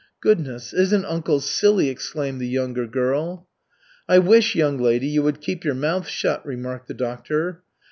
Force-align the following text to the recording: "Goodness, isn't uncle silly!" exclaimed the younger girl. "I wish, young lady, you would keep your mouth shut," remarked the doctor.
"Goodness, 0.19 0.73
isn't 0.73 1.05
uncle 1.05 1.39
silly!" 1.41 1.87
exclaimed 1.89 2.41
the 2.41 2.47
younger 2.47 2.87
girl. 2.87 3.47
"I 4.09 4.17
wish, 4.17 4.55
young 4.55 4.79
lady, 4.79 5.05
you 5.05 5.21
would 5.21 5.41
keep 5.41 5.63
your 5.63 5.75
mouth 5.75 6.07
shut," 6.07 6.43
remarked 6.43 6.87
the 6.87 6.95
doctor. 6.95 7.61